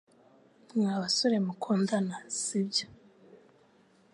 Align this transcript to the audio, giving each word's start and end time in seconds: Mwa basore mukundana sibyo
Mwa 0.77 0.95
basore 1.01 1.37
mukundana 1.45 2.15
sibyo 2.39 2.87